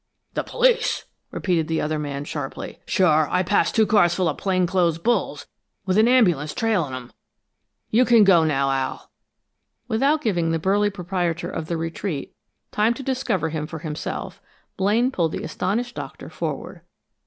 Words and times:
"The 0.33 0.41
police!" 0.43 1.05
repeated 1.29 1.67
the 1.67 1.79
other 1.79 1.99
man, 1.99 2.25
sharply. 2.25 2.79
"Sure, 2.87 3.27
I 3.29 3.43
passed 3.43 3.75
two 3.75 3.85
cars 3.85 4.15
full 4.15 4.27
of 4.27 4.39
plain 4.39 4.65
clothes 4.65 4.97
bulls, 4.97 5.45
with 5.85 5.95
an 5.95 6.07
ambulance 6.07 6.55
trailing 6.55 6.93
them! 6.93 7.11
You 7.91 8.03
can 8.03 8.23
go 8.23 8.43
now, 8.43 8.71
Al." 8.71 9.11
Without 9.87 10.23
giving 10.23 10.49
the 10.49 10.57
burly 10.57 10.89
proprietor 10.89 11.51
of 11.51 11.67
the 11.67 11.77
retreat 11.77 12.33
time 12.71 12.95
to 12.95 13.03
discover 13.03 13.49
him 13.49 13.67
for 13.67 13.77
himself, 13.77 14.41
Blaine 14.75 15.11
pulled 15.11 15.33
the 15.33 15.43
astonished 15.43 15.93
Doctor 15.97 16.31
forward. 16.31 16.81